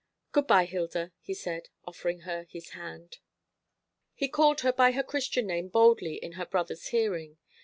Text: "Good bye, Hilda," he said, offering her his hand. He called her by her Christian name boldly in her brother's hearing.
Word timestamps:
"Good 0.31 0.47
bye, 0.47 0.65
Hilda," 0.65 1.11
he 1.19 1.35
said, 1.35 1.69
offering 1.85 2.21
her 2.21 2.45
his 2.49 2.69
hand. 2.69 3.19
He 4.15 4.27
called 4.27 4.61
her 4.61 4.73
by 4.73 4.93
her 4.93 5.03
Christian 5.03 5.45
name 5.45 5.67
boldly 5.67 6.15
in 6.15 6.31
her 6.31 6.45
brother's 6.47 6.87
hearing. 6.87 7.37